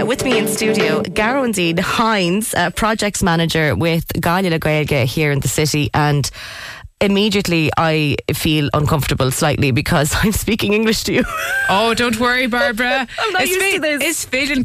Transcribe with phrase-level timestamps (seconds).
[0.00, 5.40] Uh, with me in studio, Garondine Hines, uh, projects manager with Galia Gaeilge here in
[5.40, 6.30] the city, and
[7.00, 11.24] immediately I feel uncomfortable slightly because I'm speaking English to you.
[11.68, 13.06] Oh, don't worry, Barbara.
[13.18, 13.92] I'm not Is used to this.
[13.94, 14.02] And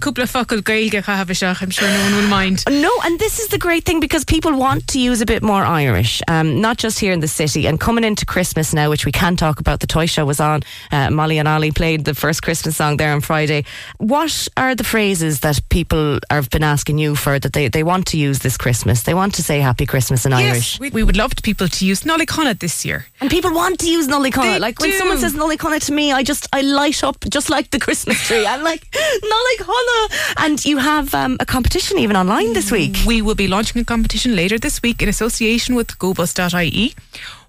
[0.01, 0.95] couple of gailge.
[1.07, 2.63] I'm sure no one will mind.
[2.69, 5.63] No, and this is the great thing because people want to use a bit more
[5.63, 7.67] Irish, um, not just here in the city.
[7.67, 10.61] And coming into Christmas now, which we can talk about, the toy show was on.
[10.91, 13.65] Uh, Molly and Ollie played the first Christmas song there on Friday.
[13.97, 18.07] What are the phrases that people have been asking you for that they, they want
[18.07, 19.03] to use this Christmas?
[19.03, 20.79] They want to say Happy Christmas in Irish.
[20.79, 23.05] We, we would love people to use Nolly Connacht this year.
[23.21, 24.07] And people want to use.
[24.07, 27.49] They Like when someone says Nolly Connacht to me, I just I light up just
[27.49, 28.45] like the Christmas tree.
[28.45, 28.87] I'm like
[29.23, 30.13] Nolly Connacht.
[30.37, 32.97] And you have um, a competition even online this week.
[33.05, 36.95] We will be launching a competition later this week in association with gobus.ie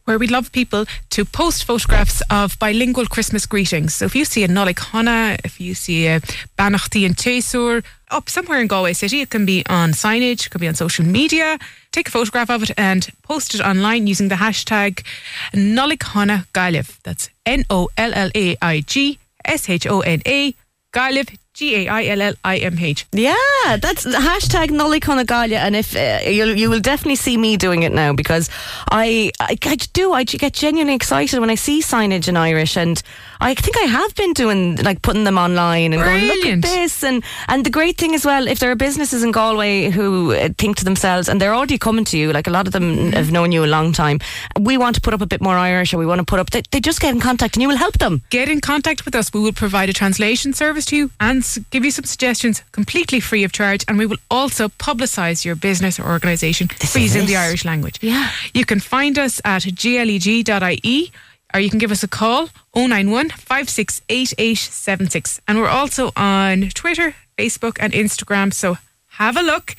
[0.06, 3.94] where we'd love people to post photographs of bilingual Christmas greetings.
[3.94, 6.20] So if you see a Connacht, if you see a
[6.58, 10.60] Banachti and Chesur up somewhere in Galway City, it can be on signage, it could
[10.60, 11.58] be on social media.
[11.92, 15.04] Take a photograph of it and post it online using the hashtag
[15.52, 16.98] Connacht Gaillimh.
[17.02, 20.54] That's N O L L A I G S H O N A
[20.92, 23.06] Gaillimh G A I L L I M H.
[23.12, 23.34] Yeah,
[23.80, 27.92] that's hashtag Nolly Conagalia, and if uh, you'll, you will definitely see me doing it
[27.92, 28.50] now because
[28.90, 33.02] I, I I do I get genuinely excited when I see signage in Irish, and
[33.40, 37.02] I think I have been doing like putting them online and going look at this,
[37.02, 40.50] and and the great thing as well, if there are businesses in Galway who uh,
[40.58, 43.32] think to themselves, and they're already coming to you, like a lot of them have
[43.32, 44.20] known you a long time,
[44.60, 46.50] we want to put up a bit more Irish, or we want to put up,
[46.50, 48.20] they, they just get in contact, and you will help them.
[48.28, 49.32] Get in contact with us.
[49.32, 53.44] We will provide a translation service to you and give you some suggestions completely free
[53.44, 53.84] of charge.
[53.88, 57.98] And we will also publicise your business or organisation for using the Irish language.
[58.02, 58.30] Yeah.
[58.54, 61.12] You can find us at gleg.ie
[61.54, 65.40] or you can give us a call 091 568876.
[65.46, 68.52] And we're also on Twitter, Facebook, and Instagram.
[68.52, 68.78] So
[69.10, 69.76] have a look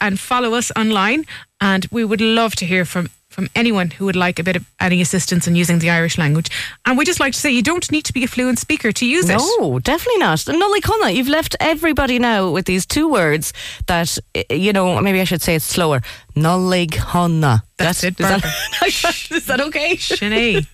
[0.00, 1.26] and follow us online.
[1.60, 3.10] And we would love to hear from.
[3.40, 6.50] From anyone who would like a bit of any assistance in using the Irish language.
[6.84, 9.06] And we just like to say you don't need to be a fluent speaker to
[9.06, 9.38] use it.
[9.38, 10.46] No, definitely not.
[10.46, 13.54] And Nollaig Shona, you've left everybody now with these two words
[13.86, 16.02] that, eh, you know, maybe I should say it slower.
[16.36, 17.62] Nollaig Shona.
[17.78, 18.42] That's it, Is that,
[19.46, 19.96] that okay?
[19.96, 20.66] Sinead.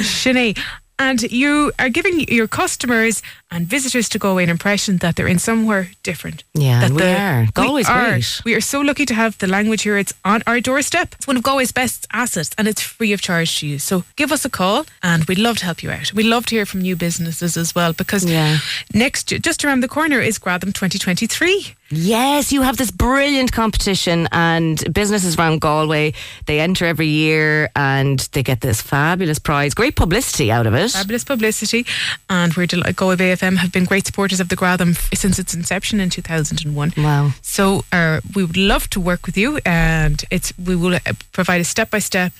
[0.00, 0.58] Sinead.
[0.98, 3.22] And you are giving your customers
[3.52, 6.42] and visitors to Galway an impression that they're in somewhere different.
[6.54, 7.46] Yeah, that we are.
[7.54, 8.10] Galway's we are.
[8.12, 8.40] great.
[8.44, 9.96] We are so lucky to have the language here.
[9.98, 11.14] It's on our doorstep.
[11.16, 13.78] It's one of Galway's best assets and it's free of charge to you.
[13.78, 16.12] So give us a call and we'd love to help you out.
[16.14, 18.58] We'd love to hear from new businesses as well because Yeah.
[18.94, 21.74] next, just around the corner is Gradam 2023.
[21.94, 26.14] Yes, you have this brilliant competition, and businesses around Galway
[26.46, 29.74] they enter every year and they get this fabulous prize.
[29.74, 30.90] Great publicity out of it.
[30.92, 31.84] Fabulous publicity,
[32.30, 32.96] and we're delighted.
[32.96, 36.92] Galway FM have been great supporters of the Gradam since its inception in 2001.
[36.96, 37.30] Wow.
[37.42, 41.00] So uh, we would love to work with you, and it's we will uh,
[41.32, 42.32] provide a step by step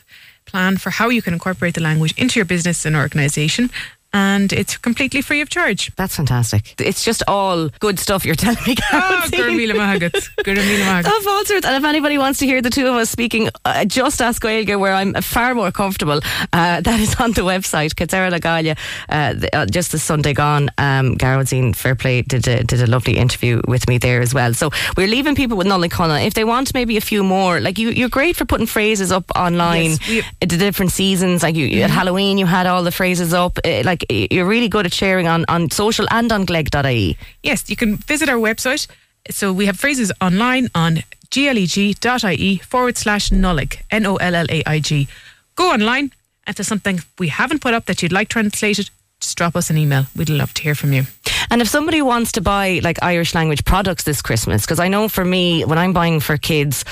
[0.44, 3.70] plan for how you can incorporate the language into your business and organisation,
[4.12, 5.90] and it's completely free of charge.
[5.96, 6.74] That's fantastic.
[6.80, 8.74] It's just all good stuff you're telling me.
[8.92, 9.58] Oh, Caroline.
[9.58, 10.28] Gurmila Mahagat.
[10.44, 11.06] Gurmila Mahagat.
[11.22, 11.66] Of all sorts.
[11.66, 14.78] And if anybody wants to hear the two of us speaking, uh, just ask Gaelga,
[14.78, 16.20] where I'm far more comfortable.
[16.52, 18.76] Uh, that is on the website, Katsera Lagalia.
[19.08, 23.16] Uh, the- uh, just this Sunday gone, um, Garrodine Fairplay did a, did a lovely
[23.18, 24.54] interview with me there as well.
[24.54, 26.24] So we're leaving people with Nollaig Shona.
[26.26, 29.24] If they want maybe a few more, like you, you're great for putting phrases up
[29.36, 31.42] online Yes, we- at the different seasons.
[31.42, 33.58] Like you, at Halloween, you had all the phrases up.
[33.64, 37.16] Uh, like you're really good at sharing on, on social and on gleg.ie.
[37.42, 38.86] Yes, you can visit our website.
[39.30, 44.62] So we have phrases online on gleg.ie forward slash nollaig, N O L L A
[44.66, 45.08] I G.
[45.54, 46.12] Go online.
[46.46, 48.90] If there's something we haven't put up that you'd like translated,
[49.22, 50.06] just drop us an email.
[50.16, 51.04] We'd love to hear from you.
[51.50, 55.08] And if somebody wants to buy like Irish language products this Christmas, because I know
[55.08, 56.84] for me, when I'm buying for kids,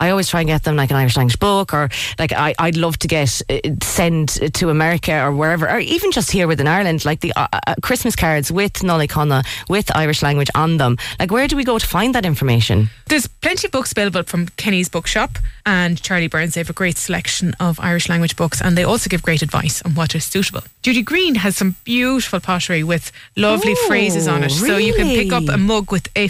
[0.00, 1.88] I always try and get them like an Irish language book, or
[2.18, 6.30] like I, I'd love to get uh, send to America or wherever, or even just
[6.30, 10.50] here within Ireland, like the uh, uh, Christmas cards with Nollaig Shona with Irish language
[10.54, 10.96] on them.
[11.18, 12.90] Like, where do we go to find that information?
[13.06, 16.54] There's plenty of books available from Kenny's Bookshop and Charlie Byrne's.
[16.54, 19.82] They have a great selection of Irish language books and they also give great advice
[19.82, 20.62] on what is suitable.
[20.82, 24.50] Judy Greene has some beautiful pottery with lovely Oh, phrases on it.
[24.50, 26.28] So you can pick up a mug with a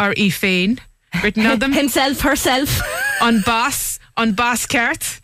[0.00, 0.30] or e
[1.22, 1.72] written on them.
[1.82, 2.80] Himself, herself.
[3.20, 5.19] on Bass, on Bass Cart.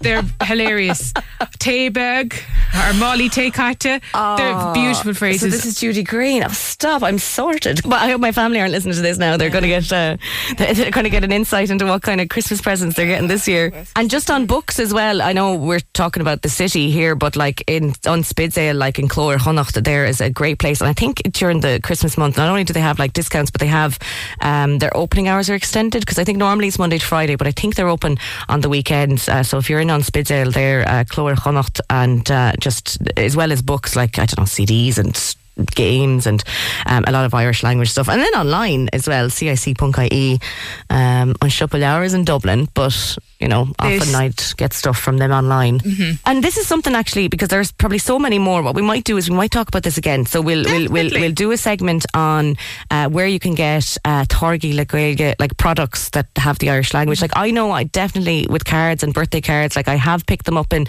[0.00, 1.12] They're hilarious.
[1.58, 2.34] Teabag
[2.74, 4.00] or Molly Teakata.
[4.36, 5.40] They're beautiful phrases.
[5.40, 6.44] So this is Judy Greene.
[6.44, 7.02] Oh, stop!
[7.02, 7.80] I'm sorted.
[7.84, 9.36] But I hope my family aren't listening to this now.
[9.36, 10.16] They're going to get uh,
[10.56, 13.48] they're going to get an insight into what kind of Christmas presents they're getting this
[13.48, 13.72] year.
[13.96, 15.22] And just on books as well.
[15.22, 19.08] I know we're talking about the city here, but like in on Spidéal, like in
[19.08, 20.80] Cló Iar-Chonnacht, there is a great place.
[20.80, 23.60] And I think during the Christmas month, not only do they have like discounts, but
[23.60, 23.98] they have
[24.40, 27.46] um, their opening hours are extended because I think normally it's Monday to Friday, but
[27.46, 29.28] I think they're open on the weekends.
[29.28, 33.36] Uh, so if you're in on Spidéal, there, uh, Cló Iar-Chonnacht, and uh, just as
[33.36, 35.14] well as books like I don't know CDs and
[35.74, 36.42] games and
[36.86, 38.08] um, a lot of Irish language stuff.
[38.08, 40.40] And then online as well, cic.ie
[40.90, 42.68] um, on Shuppel Hours in Dublin.
[42.74, 45.80] But, you know, This- often I'd get stuff from them online.
[45.80, 46.12] Mm-hmm.
[46.26, 48.62] And this is something actually, because there's probably so many more.
[48.62, 50.26] What we might do is we might talk about this again.
[50.26, 52.56] So we'll we'll, we'll, we'll do a segment on
[52.90, 54.92] uh, where you can get uh, Torgy like,
[55.38, 57.20] like products that have the Irish language.
[57.20, 60.56] Like I know I definitely with cards and birthday cards, like I have picked them
[60.56, 60.86] up in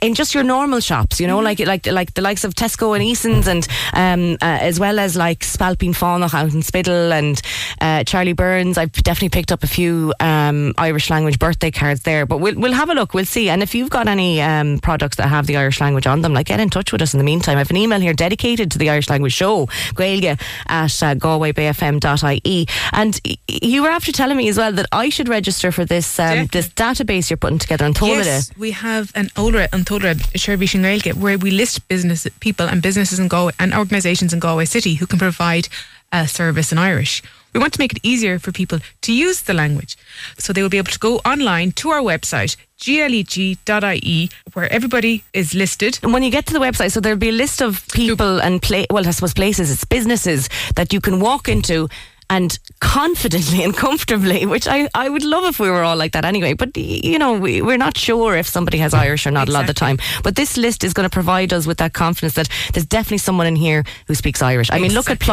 [0.00, 3.02] in just your normal shops, you know, like like like the likes of Tesco and
[3.02, 7.40] Eason's and um, uh, as well as like Spalpeen Faunach out in Spiddal and
[7.80, 8.78] uh, Charlie Byrne's.
[8.78, 12.72] I've definitely picked up a few um, Irish language birthday cards there, but we'll we'll
[12.72, 13.14] have a look.
[13.14, 13.48] We'll see.
[13.48, 16.46] And if you've got any um, products that have the Irish language on them, like
[16.46, 17.56] get in touch with us in the meantime.
[17.56, 22.66] I have an email here dedicated to the Irish language show, Gaelga at uh, galwaybayfm.ie.
[22.92, 26.46] And you were after telling me as well that I should register for this um,
[26.46, 28.24] this database you're putting together on Tolada.
[28.24, 32.82] Yes, we have an Olra and Tolra Shervishin Gaelge where we list business people and
[32.82, 35.68] businesses in Galway and organisations in Galway City who can provide
[36.12, 37.22] a service in Irish.
[37.52, 39.96] We want to make it easier for people to use the language.
[40.38, 45.54] So they will be able to go online to our website, gleg.ie, where everybody is
[45.54, 45.98] listed.
[46.02, 48.62] And when you get to the website, so there'll be a list of people and
[48.62, 51.88] pla- well, I suppose places, it's businesses that you can walk into
[52.32, 56.24] and confidently and comfortably, which I, I would love if we were all like that
[56.24, 56.54] anyway.
[56.54, 59.60] But, you know, we, we're not sure if somebody has Irish or not a lot
[59.60, 59.98] of the time.
[60.24, 63.46] But this list is going to provide us with that confidence that there's definitely someone
[63.46, 64.70] in here who speaks Irish.
[64.72, 65.26] I mean, look at Exactly.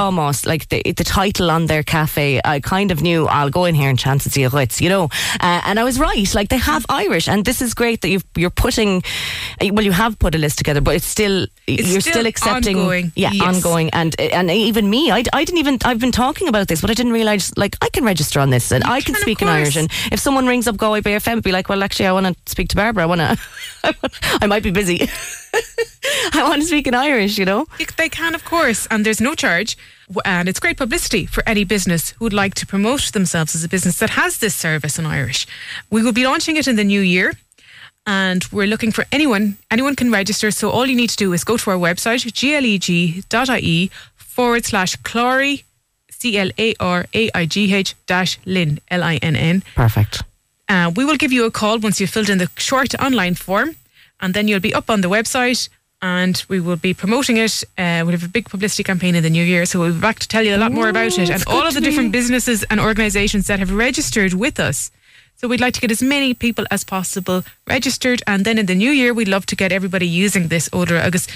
[0.45, 2.41] Like the, the title on their cafe.
[2.43, 5.05] I kind of knew I'll go in here and chance it's Ritz, you know.
[5.39, 6.35] Uh, and I was right.
[6.35, 9.03] Like they have Irish, and this is great that you've, you're putting.
[9.61, 12.77] Well, you have put a list together, but it's still It's you're still still, accepting.
[12.77, 13.55] ongoing, Yeah, yes.
[13.55, 15.77] ongoing, and and even me, I, I didn't even.
[15.85, 18.71] I've been talking about this, but I didn't realize like I can register on this
[18.71, 19.75] and I can can, speak in Irish.
[19.75, 22.35] And if someone rings up Galway Bay FM, be like, well, actually, I want to
[22.51, 23.03] speak to Barbara.
[23.03, 23.37] I want to.
[24.41, 25.01] I might be busy.
[26.33, 27.37] I want to speak in Irish.
[27.37, 27.65] You know.
[27.97, 29.77] They can, of course, and there's no charge.
[30.25, 33.69] And it's great publicity for any business who would like to promote themselves as a
[33.69, 35.45] business that has this service in Irish.
[35.91, 37.33] We will be launching it in the new year.
[38.09, 39.57] And we're looking for anyone.
[39.69, 40.49] Anyone can register.
[40.49, 45.63] So all you need to do is go to our website, gleg.ie forward slash Clory,
[46.09, 49.61] C L A R A I G H dash Lynn, L I N N.
[49.75, 50.23] Perfect.
[50.67, 53.75] Uh, we will give you a call once you've filled in the short online form,
[54.19, 55.69] and then you'll be up on the website.
[56.01, 57.63] And we will be promoting it.
[57.77, 60.17] Uh, we'll have a big publicity campaign in the new year, so we'll be back
[60.19, 62.79] to tell you a lot more about it and all of the different businesses and
[62.79, 64.89] organisations that have registered with us.
[65.39, 68.75] So we'd like to get as many people as possible registered, and then in the
[68.75, 71.29] new year, we'd love to get everybody using this order agus.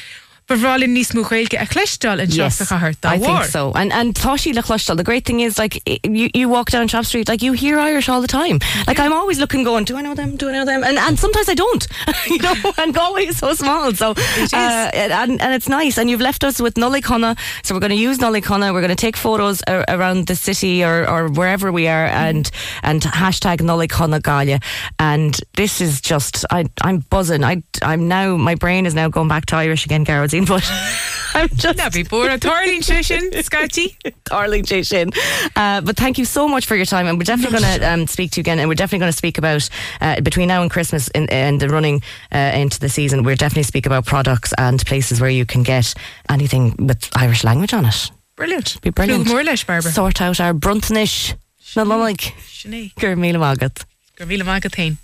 [0.48, 2.94] Befrálinn níos mú a chléistal in Yes, Chahar.
[3.04, 3.72] I think so.
[3.76, 7.28] And and Toshi Lachlustal, the great thing is like you, you walk down Shop Street,
[7.30, 8.60] like you hear Irish all the time.
[8.86, 10.36] Like I'm always looking, going, do I know them?
[10.36, 10.84] Do I know them?
[10.84, 11.88] And and sometimes I don't.
[12.28, 14.12] you know, and Galway is so small, so.
[14.12, 15.98] Uh, and and it's nice.
[15.98, 18.74] And you've left us with Nulliconna, so we're going to use Nulliconna.
[18.74, 22.50] We're going to take photos a- around the city or, or wherever we are, and
[22.84, 24.62] and hashtag Nulliconna Galia.
[25.00, 27.44] And this is just I I'm buzzing.
[27.44, 30.04] I I'm now my brain is now going back to Irish again,
[30.34, 30.64] Geraldine, but
[31.36, 32.28] I'm just That'd be poor.
[32.38, 33.98] Tarlín Shishin, Scotty.
[34.26, 35.12] darling Jay Shin.
[35.56, 38.08] Uh, but thank you so much for your time, and we're definitely going to um,
[38.08, 39.68] speak to you again, and we're definitely going to speak about
[40.02, 43.24] uh, between now and Christmas in, and the running uh, into the season.
[43.24, 45.94] We're definitely speak about products and places where you can get
[46.30, 48.12] anything with Irish language on it.
[48.36, 48.82] Brilliant.
[48.82, 49.28] Be brilliant.
[49.28, 49.92] More leis, Barbara.
[49.92, 51.36] Sort out our bruntanish.
[51.76, 52.96] No, no, like Sinead.
[52.96, 53.86] Gur míle mágad.
[54.18, 54.98] Gurvila Magatain.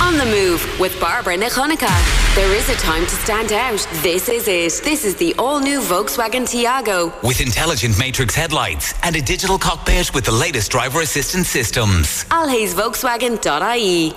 [0.00, 2.19] On the move with Barbara Nichonica.
[2.36, 3.84] There is a time to stand out.
[4.02, 4.84] This is it.
[4.84, 7.12] This is the all new Volkswagen Taigo.
[7.24, 12.24] With intelligent matrix headlights and a digital cockpit with the latest driver assistance systems.
[12.30, 14.14] alhaysvolkswagen.ie.